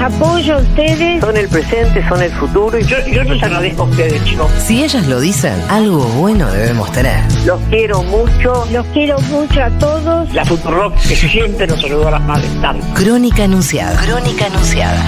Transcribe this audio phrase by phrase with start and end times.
[0.00, 1.20] apoyo a ustedes.
[1.20, 2.78] Son el presente, son el futuro.
[2.78, 4.50] Y yo, yo les agradezco a ustedes, chicos.
[4.58, 7.20] Si ellas lo dicen, algo bueno debemos tener.
[7.44, 8.66] Los quiero mucho.
[8.72, 10.32] Los quiero mucho a todos.
[10.34, 12.86] La Futurock que siempre nos ayudó a las madres tanto.
[12.94, 14.00] Crónica Anunciada.
[14.02, 15.02] Crónica Anunciada.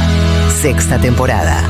[0.61, 1.63] Sexta temporada.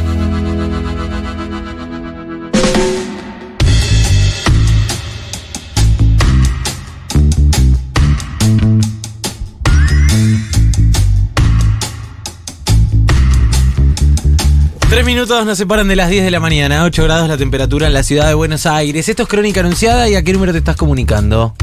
[14.98, 17.95] Tres minutos nos separan de las 10 de la mañana, 8 grados la temperatura en
[17.95, 19.09] la ciudad de Buenos Aires.
[19.09, 21.55] Esto es Crónica Anunciada y a qué número te estás comunicando.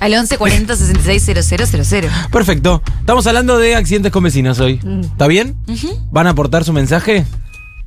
[0.00, 2.10] Al 1140 660000.
[2.32, 2.82] Perfecto.
[2.98, 4.80] Estamos hablando de accidentes con vecinos hoy.
[5.00, 5.54] ¿Está bien?
[6.10, 7.24] ¿Van a aportar su mensaje?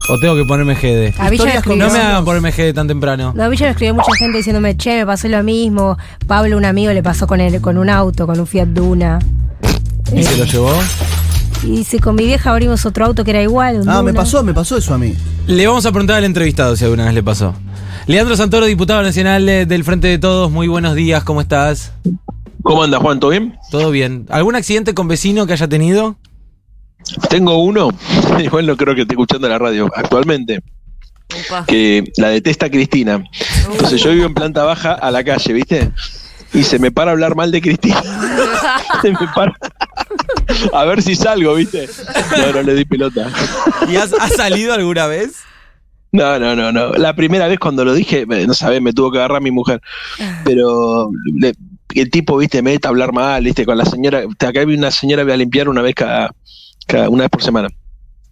[0.08, 1.20] ¿O tengo que ponerme GD?
[1.20, 1.30] A
[1.76, 3.34] No me hagan ponerme GD tan temprano.
[3.36, 5.98] No, a mí ya me escribió mucha gente diciéndome, che, me pasó lo mismo.
[6.26, 9.20] Pablo, un amigo, le pasó con él, con un auto, con un Fiat Duna.
[10.16, 10.72] ¿Y se lo llevó?
[11.64, 13.82] Y si con mi vieja abrimos otro auto que era igual.
[13.82, 14.22] un Ah, me Duna.
[14.22, 15.14] pasó, me pasó eso a mí.
[15.48, 17.56] Le vamos a preguntar al entrevistado si alguna vez le pasó.
[18.08, 21.92] Leandro Santoro, diputado nacional eh, del Frente de Todos, muy buenos días, ¿cómo estás?
[22.62, 23.20] ¿Cómo anda Juan?
[23.20, 23.58] ¿Todo bien?
[23.72, 24.26] ¿Todo bien?
[24.30, 26.18] ¿Algún accidente con vecino que haya tenido?
[27.30, 27.90] Tengo uno,
[28.40, 30.62] igual no creo que esté escuchando la radio actualmente,
[31.68, 33.24] que la detesta Cristina.
[33.72, 35.92] Entonces yo vivo en planta baja a la calle, ¿viste?
[36.54, 38.02] Y se me para a hablar mal de Cristina.
[39.02, 39.54] se me para.
[40.74, 41.88] A ver si salgo, ¿viste?
[42.38, 43.30] No, no le di pelota.
[43.90, 45.32] ¿Y has, has salido alguna vez?
[46.12, 46.94] No, no, no, no.
[46.94, 49.82] La primera vez cuando lo dije, no sabés, me tuvo que agarrar mi mujer.
[50.46, 51.54] Pero le-
[51.94, 54.24] el tipo, viste, me mete a hablar mal, viste, con la señora.
[54.40, 56.32] Acá hay una señora va a limpiar una vez cada,
[56.88, 57.68] cada una vez por semana.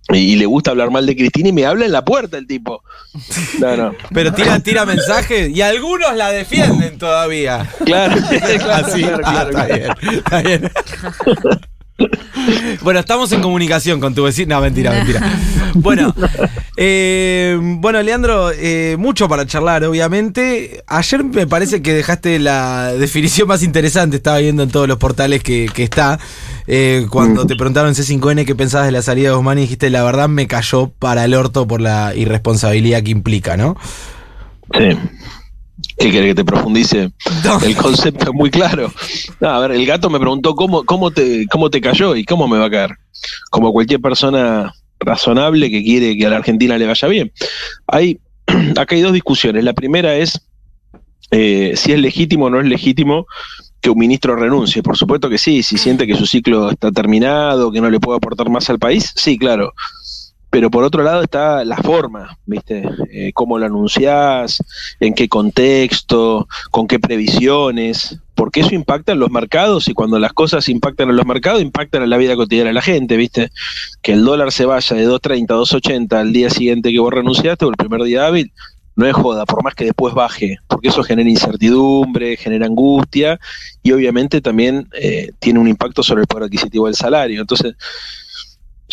[0.09, 2.45] Y, y le gusta hablar mal de Cristina y me habla en la puerta el
[2.45, 2.83] tipo.
[3.59, 3.95] No, no.
[4.13, 7.69] Pero tira, tira mensajes y algunos la defienden todavía.
[7.85, 9.95] Claro, claro, Así, claro, ah, claro, está claro.
[10.01, 10.71] bien, está bien.
[12.81, 14.55] Bueno, estamos en comunicación con tu vecino.
[14.55, 15.21] No, mentira, mentira.
[15.75, 16.13] Bueno,
[16.75, 20.83] eh, bueno, Leandro, eh, mucho para charlar, obviamente.
[20.87, 25.41] Ayer me parece que dejaste la definición más interesante, estaba viendo en todos los portales
[25.43, 26.19] que, que está.
[26.67, 29.89] eh, cuando te preguntaron en C5N qué pensabas de la salida de Guzmán y dijiste,
[29.89, 33.77] la verdad me cayó para el orto por la irresponsabilidad que implica, ¿no?
[34.77, 34.97] Sí.
[35.97, 37.11] ¿Qué querés que te profundice?
[37.43, 37.59] No.
[37.61, 38.91] El concepto es muy claro.
[39.39, 42.47] No, a ver, el gato me preguntó cómo, cómo, te, cómo te cayó y cómo
[42.47, 42.91] me va a caer.
[43.49, 47.31] Como cualquier persona razonable que quiere que a la Argentina le vaya bien.
[47.87, 48.19] Hay,
[48.77, 49.63] acá hay dos discusiones.
[49.63, 50.41] La primera es
[51.31, 53.25] eh, si es legítimo o no es legítimo
[53.81, 54.81] que un ministro renuncie.
[54.83, 58.17] Por supuesto que sí, si siente que su ciclo está terminado, que no le puede
[58.17, 59.73] aportar más al país, sí, claro.
[60.53, 62.87] Pero por otro lado está la forma, ¿viste?
[63.09, 64.63] Eh, cómo lo anunciás,
[64.99, 70.31] en qué contexto, con qué previsiones, porque eso impacta en los mercados y cuando las
[70.31, 73.49] cosas impactan en los mercados, impactan en la vida cotidiana de la gente, ¿viste?
[74.03, 77.65] Que el dólar se vaya de 2.30 a 2.80 al día siguiente que vos renunciaste
[77.65, 78.53] o el primer día hábil,
[78.95, 83.39] no es joda, por más que después baje, porque eso genera incertidumbre, genera angustia
[83.81, 87.41] y obviamente también eh, tiene un impacto sobre el poder adquisitivo del salario.
[87.41, 87.73] Entonces,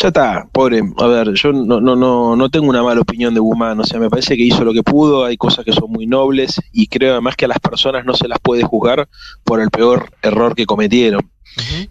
[0.01, 0.81] ya está, pobre.
[0.99, 3.79] A ver, yo no, no, no, no tengo una mala opinión de Guzmán.
[3.81, 5.27] O sea, me parece que hizo lo que pudo.
[5.27, 8.27] Hay cosas que son muy nobles y creo además que a las personas no se
[8.27, 9.09] las puede juzgar
[9.45, 11.31] por el peor error que cometieron.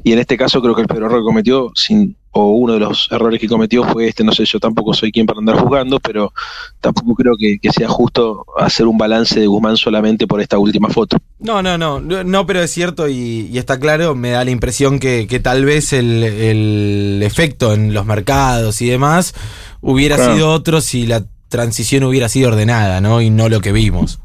[0.03, 2.79] Y en este caso creo que el peor error que cometió, sin, o uno de
[2.79, 4.23] los errores que cometió fue este.
[4.23, 6.31] No sé, yo tampoco soy quien para andar juzgando, pero
[6.79, 10.89] tampoco creo que, que sea justo hacer un balance de Guzmán solamente por esta última
[10.89, 11.17] foto.
[11.39, 14.51] No, no, no, no, no, pero es cierto y, y está claro, me da la
[14.51, 19.33] impresión que, que tal vez el, el efecto en los mercados y demás
[19.81, 20.33] hubiera Claro.
[20.35, 23.21] sido otro si la transición hubiera sido ordenada, ¿no?
[23.21, 24.19] Y no lo que vimos.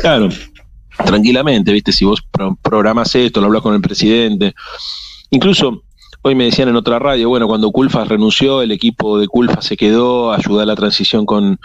[0.00, 0.28] Claro,
[1.04, 1.92] tranquilamente, ¿viste?
[1.92, 4.54] Si vos pro- programás esto, lo hablas con el presidente.
[5.30, 5.82] Incluso
[6.22, 9.76] hoy me decían en otra radio, bueno, cuando Culfas renunció, el equipo de Culfas se
[9.76, 11.58] quedó a ayudar a la transición con,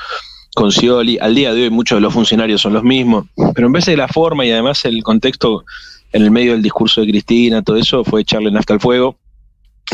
[0.53, 1.17] con Scioli.
[1.19, 3.97] Al día de hoy muchos de los funcionarios son los mismos, pero en vez de
[3.97, 5.65] la forma y además el contexto
[6.13, 9.17] en el medio del discurso de Cristina, todo eso fue echarle nafta al fuego.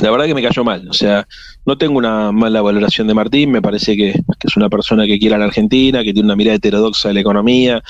[0.02, 1.28] La verdad que me cayó mal, o sea,
[1.66, 5.20] no tengo una mala valoración de Martín, me parece que, que es una persona que
[5.20, 7.84] quiere a la Argentina, que tiene una mirada heterodoxa de la economía,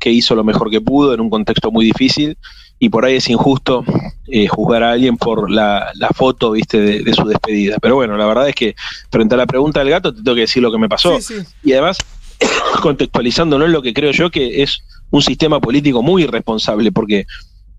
[0.00, 2.36] que hizo lo mejor que pudo en un contexto muy difícil
[2.78, 3.84] y por ahí es injusto
[4.26, 7.76] eh, juzgar a alguien por la, la foto viste de, de su despedida.
[7.80, 8.74] Pero bueno, la verdad es que
[9.12, 11.18] frente a la pregunta del gato te tengo que decir lo que me pasó.
[11.62, 11.98] Y además,
[12.82, 17.26] contextualizándolo en lo que creo yo que es un sistema político muy irresponsable, porque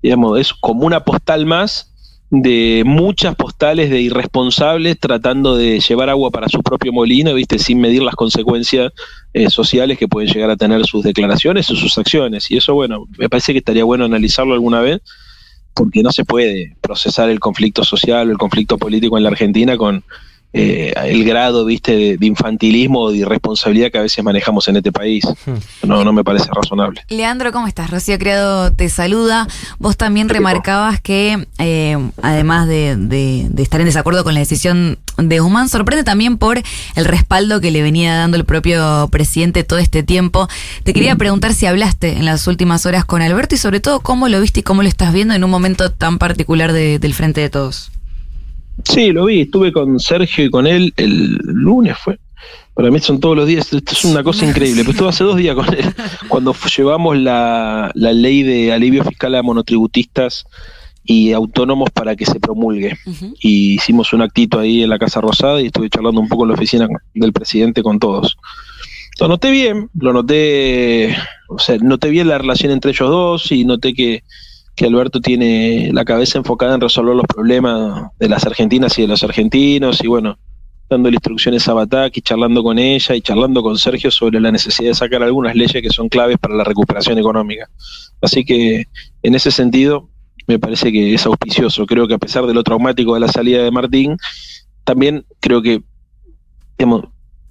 [0.03, 1.90] digamos, es como una postal más
[2.31, 7.81] de muchas postales de irresponsables tratando de llevar agua para su propio molino, viste, sin
[7.81, 8.93] medir las consecuencias
[9.33, 12.49] eh, sociales que pueden llegar a tener sus declaraciones o sus acciones.
[12.49, 15.01] Y eso, bueno, me parece que estaría bueno analizarlo alguna vez,
[15.73, 19.75] porque no se puede procesar el conflicto social o el conflicto político en la Argentina
[19.75, 20.05] con,
[20.53, 24.75] eh, el grado, viste, de, de infantilismo o de irresponsabilidad que a veces manejamos en
[24.77, 25.23] este país.
[25.83, 27.01] No, no me parece razonable.
[27.09, 27.89] Leandro, ¿cómo estás?
[27.89, 29.47] Rocío Criado te saluda.
[29.79, 34.99] Vos también remarcabas que, eh, además de, de- de estar en desacuerdo con la decisión
[35.17, 36.61] de Guzmán, sorprende también por
[36.95, 40.47] el respaldo que le venía dando el propio presidente todo este tiempo.
[40.83, 44.27] Te quería preguntar si hablaste en las últimas horas con Alberto y sobre todo cómo
[44.29, 47.39] lo viste y cómo lo estás viendo en un momento tan particular de- del Frente
[47.41, 47.91] de Todos.
[48.83, 52.19] Sí, lo vi, estuve con Sergio y con él el lunes fue.
[52.73, 55.37] Para mí son todos los días, esto es una cosa increíble, pero estuve hace dos
[55.37, 55.85] días con él,
[56.29, 60.45] cuando llevamos la, la ley de alivio fiscal a monotributistas
[61.03, 62.97] y autónomos para que se promulgue.
[63.39, 66.49] Y hicimos un actito ahí en la Casa Rosada y estuve charlando un poco en
[66.49, 68.37] la oficina del presidente con todos.
[69.19, 71.15] Lo noté bien, lo noté,
[71.49, 74.23] o sea, noté bien la relación entre ellos dos y noté que,
[74.75, 79.07] que Alberto tiene la cabeza enfocada en resolver los problemas de las argentinas y de
[79.07, 80.37] los argentinos y bueno,
[80.89, 84.89] dándole instrucciones a Batak y charlando con ella y charlando con Sergio sobre la necesidad
[84.89, 87.69] de sacar algunas leyes que son claves para la recuperación económica.
[88.21, 88.85] Así que
[89.23, 90.09] en ese sentido
[90.47, 91.85] me parece que es auspicioso.
[91.85, 94.17] Creo que a pesar de lo traumático de la salida de Martín,
[94.83, 95.81] también creo que,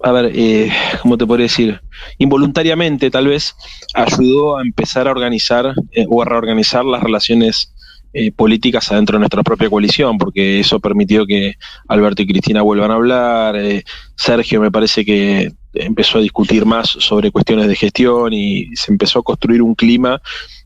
[0.03, 0.71] a ver, eh,
[1.01, 1.81] ¿cómo te podría decir?
[2.17, 3.55] Involuntariamente tal vez
[3.93, 7.73] ayudó a empezar a organizar eh, o a reorganizar las relaciones
[8.13, 11.53] eh, políticas adentro de nuestra propia coalición, porque eso permitió que
[11.87, 13.55] Alberto y Cristina vuelvan a hablar.
[13.55, 13.83] eh,
[14.15, 19.19] Sergio me parece que empezó a discutir más sobre cuestiones de gestión y se empezó
[19.19, 20.21] a construir un clima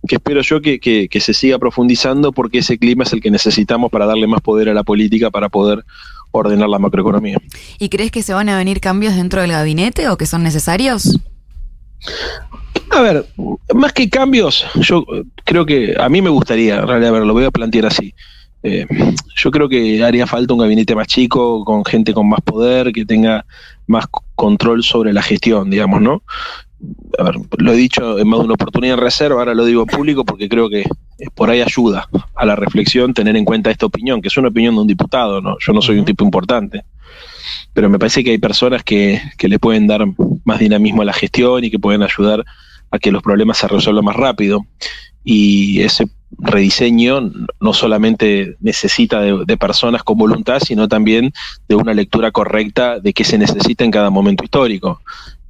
[0.08, 4.08] que espero yo que, se siga profundizando porque ese clima es el que necesitamos para
[4.08, 5.86] darle más poder a la política, para poder
[6.36, 7.38] ordenar la macroeconomía.
[7.80, 11.20] ¿Y crees que se van a venir cambios dentro del gabinete o que son necesarios?
[12.92, 13.26] A ver,
[13.74, 15.06] más que cambios, yo
[15.44, 18.14] creo que a mí me gustaría, en realidad, a ver, lo voy a plantear así.
[18.64, 18.88] Eh,
[19.36, 23.06] yo creo que haría falta un gabinete más chico, con gente con más poder, que
[23.06, 23.46] tenga
[23.86, 24.06] más
[24.36, 26.24] control sobre la gestión, digamos, ¿no?
[27.18, 29.82] A ver, lo he dicho en más de una oportunidad en reserva, ahora lo digo
[29.82, 30.84] en público porque creo que
[31.34, 34.76] por ahí ayuda a la reflexión tener en cuenta esta opinión, que es una opinión
[34.76, 35.56] de un diputado, ¿no?
[35.66, 36.84] Yo no soy un tipo importante
[37.74, 40.06] pero me parece que hay personas que, que le pueden dar
[40.44, 42.46] más dinamismo a la gestión y que pueden ayudar
[42.92, 44.66] a que los problemas se resuelvan más rápido.
[45.24, 46.06] Y ese
[46.38, 51.34] rediseño no solamente necesita de, de personas con voluntad, sino también
[51.68, 55.02] de una lectura correcta de qué se necesita en cada momento histórico.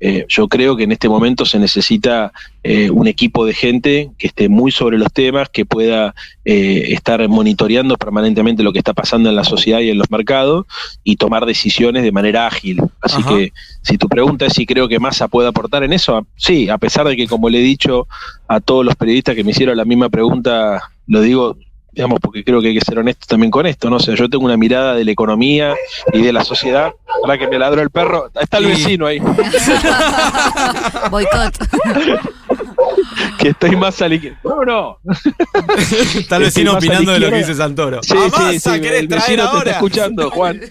[0.08, 2.32] Eh, yo creo que en este momento se necesita
[2.62, 6.14] eh, un equipo de gente que esté muy sobre los temas, que pueda
[6.44, 10.68] eh, estar monitoreando permanentemente lo que está pasando en la sociedad y en los mercados
[11.04, 12.84] y tomar decisiones de manera ágil.
[13.02, 13.32] Así Ajá.
[13.32, 16.78] que si tu pregunta es si creo que Massa puede aportar en eso, sí, a
[16.78, 18.08] pesar de que como le he dicho
[18.48, 21.58] a todos los periodistas que me hicieron la misma pregunta, lo digo
[21.96, 23.96] digamos, porque creo que hay que ser honesto también con esto, ¿no?
[23.96, 25.74] O sea, yo tengo una mirada de la economía
[26.12, 26.92] y de la sociedad.
[27.22, 29.20] Para que me ladró el perro, está el vecino ahí,
[31.10, 31.58] Boicot.
[33.40, 34.34] que estoy más ali...
[34.44, 34.98] No, no.
[36.30, 38.04] Tal vez Estoy sino más a la opinando de lo que dice Santoro.
[38.04, 39.72] Sí, ¡Ah, sí, sí, querés el traer vecino te está ahora?
[39.72, 40.62] escuchando, Juan.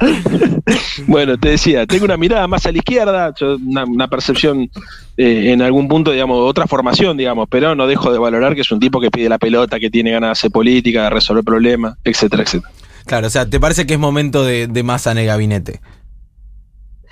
[1.06, 4.70] bueno, te decía, tengo una mirada más a la izquierda, una, una percepción
[5.16, 8.70] eh, en algún punto, digamos, otra formación, digamos, pero no dejo de valorar que es
[8.72, 11.96] un tipo que pide la pelota, que tiene ganas de hacer política, de resolver problemas,
[12.04, 12.72] etcétera, etcétera.
[13.06, 15.80] Claro, o sea, ¿te parece que es momento de, de Massa en el gabinete?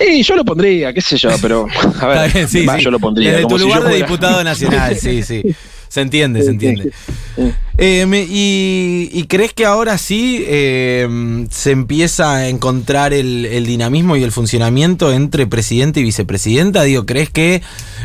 [0.00, 1.66] Y yo lo pondría, qué sé yo, pero
[2.00, 2.80] a ver, sí, sí.
[2.80, 3.30] yo lo pondría.
[3.32, 5.42] Desde como tu si lugar de fuera- diputado nacional, sí, sí.
[5.92, 6.90] Se entiende, se entiende.
[7.76, 11.06] Eh, me- y, y crees que ahora sí eh,
[11.50, 16.84] se empieza a encontrar el, el dinamismo y el funcionamiento entre presidente y vicepresidenta?
[16.84, 17.60] Digo, ¿crees que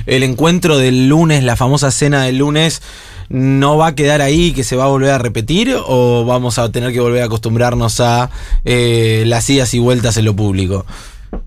[0.06, 2.82] el encuentro del lunes, la famosa cena del lunes,
[3.30, 5.74] no va a quedar ahí, que se va a volver a repetir?
[5.86, 8.30] ¿O vamos a tener que volver a acostumbrarnos a
[8.66, 10.86] eh, las idas y vueltas en lo público?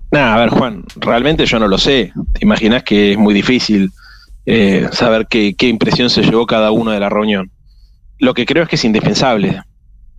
[0.09, 2.11] Nah, a ver, Juan, realmente yo no lo sé.
[2.33, 3.91] Te imaginas que es muy difícil
[4.45, 7.51] eh, saber qué, impresión se llevó cada uno de la reunión.
[8.19, 9.61] Lo que creo es que es indispensable.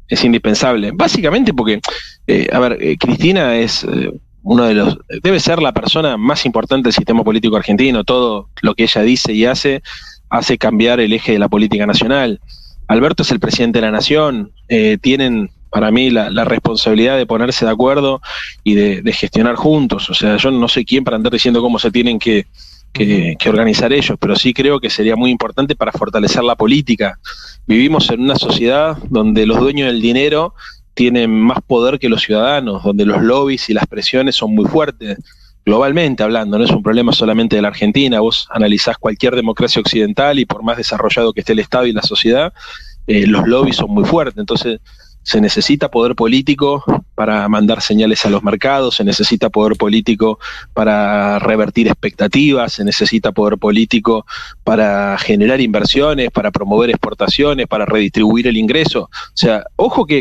[0.09, 0.91] Es indispensable.
[0.93, 1.81] Básicamente porque,
[2.26, 4.11] eh, a ver, eh, Cristina es eh,
[4.43, 4.99] uno de los.
[5.23, 8.05] Debe ser la persona más importante del sistema político argentino.
[8.05, 9.83] Todo lo que ella dice y hace
[10.29, 12.41] hace cambiar el eje de la política nacional.
[12.88, 14.52] Alberto es el presidente de la nación.
[15.02, 18.23] tienen, para mí, la, responsabilidad de ponerse de acuerdo
[18.64, 20.09] y de, de gestionar juntos.
[20.09, 22.47] O sea, yo no soy quién para andar diciendo cómo se tienen que,
[22.92, 27.18] que- que organizar ellos, pero sí creo que sería muy importante para fortalecer la política.
[27.66, 30.54] Vivimos en una sociedad donde los dueños del dinero
[30.94, 35.18] tienen más poder que los ciudadanos, donde los lobbies y las presiones son muy fuertes.
[35.64, 38.20] Globalmente hablando, no es un problema solamente de la Argentina.
[38.20, 42.02] Vos analizás cualquier democracia occidental y por más desarrollado que esté el Estado y la
[42.02, 42.52] sociedad,
[43.06, 44.38] eh, los lobbies son muy fuertes.
[44.38, 44.80] Entonces,
[45.23, 50.38] se necesita poder político para mandar señales a los mercados, se necesita poder político
[50.75, 54.26] para revertir expectativas, se necesita poder político
[54.64, 59.02] para generar inversiones, para promover exportaciones, para redistribuir el ingreso.
[59.02, 60.21] O sea, ojo que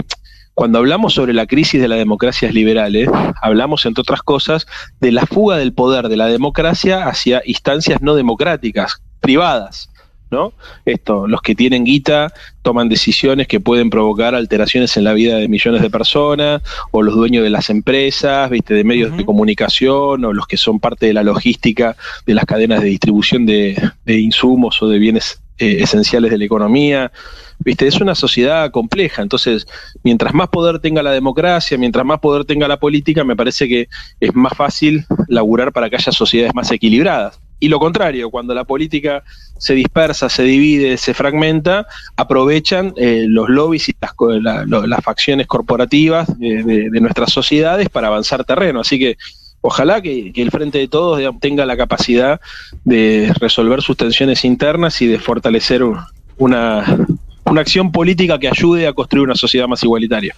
[0.53, 3.09] cuando hablamos sobre la crisis de las democracias liberales,
[3.41, 4.67] hablamos, entre otras cosas,
[4.99, 9.89] de la fuga del poder de la democracia hacia instancias no democráticas, privadas.
[10.31, 10.53] ¿No?
[10.85, 15.47] Esto, los que tienen guita toman decisiones que pueden provocar alteraciones en la vida de
[15.47, 16.61] millones de personas,
[16.91, 20.79] o los dueños de las empresas, viste, de medios de comunicación, o los que son
[20.79, 21.95] parte de la logística
[22.25, 26.45] de las cadenas de distribución de, de insumos o de bienes eh, esenciales de la
[26.45, 27.11] economía.
[27.59, 29.67] Viste, es una sociedad compleja, entonces,
[30.01, 33.87] mientras más poder tenga la democracia, mientras más poder tenga la política, me parece que
[34.19, 37.39] es más fácil laburar para que haya sociedades más equilibradas.
[37.61, 39.23] Y lo contrario, cuando la política
[39.57, 41.85] se dispersa, se divide, se fragmenta,
[42.17, 46.99] aprovechan eh, los lobbies y las, co- la- lo- las facciones corporativas de, de- de
[46.99, 48.79] nuestras sociedades para avanzar terreno.
[48.81, 49.15] Así que
[49.61, 52.41] ojalá que, que el Frente de Todos digamos, tenga la capacidad
[52.83, 55.99] de resolver sus tensiones internas y de fortalecer un-
[56.39, 56.97] una,
[57.45, 60.35] una acción política que ayude a construir una sociedad más igualitaria.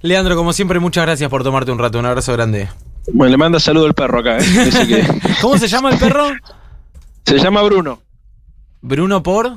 [0.00, 1.98] Leandro, como siempre, muchas gracias por tomarte un rato.
[1.98, 2.68] Un abrazo grande.
[3.12, 4.38] Bueno, le manda saludo el perro acá.
[4.38, 4.42] ¿eh?
[4.88, 5.04] Que
[5.42, 6.30] ¿Cómo se llama el perro?
[7.38, 8.00] se llama Bruno,
[8.80, 9.52] Bruno por.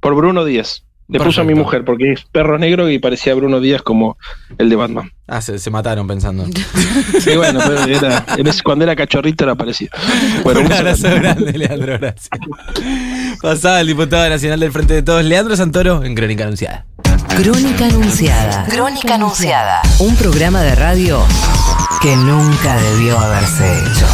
[0.00, 0.82] por Bruno Díaz.
[1.06, 4.16] Le puso a mi mujer porque es perro negro y parecía Bruno Díaz como
[4.56, 5.12] el de Batman.
[5.28, 6.46] Ah, se, se mataron pensando.
[7.20, 9.90] Sí, bueno, pero era, era- cuando era cachorrito era parecido.
[10.42, 12.30] Bueno, un un abrazo grande, Leandro, gracias.
[13.42, 16.86] Pasaba el diputado nacional del Frente de Todos, Leandro Santoro, en Crónica Anunciada.
[17.36, 18.64] Crónica Anunciada.
[18.66, 19.82] Crónica Anunciada.
[19.98, 21.22] Un programa de radio
[22.00, 24.06] que nunca debió haberse hecho.